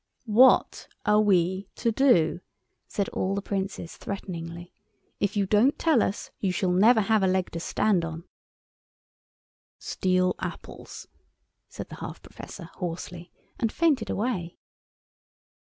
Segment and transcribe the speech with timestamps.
[0.25, 2.39] "What are we to do?"
[2.87, 4.73] said all the Princes, threateningly;
[5.19, 8.23] "if you don't tell us, you shall never have a leg to stand on."
[9.77, 11.07] "Steal apples,"
[11.69, 14.57] said the half Professor, hoarsely, and fainted away.